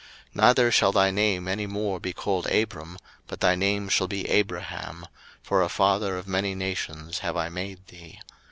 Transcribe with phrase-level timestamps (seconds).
[0.29, 4.27] 01:017:005 Neither shall thy name any more be called Abram, but thy name shall be
[4.29, 5.05] Abraham;
[5.43, 8.19] for a father of many nations have I made thee.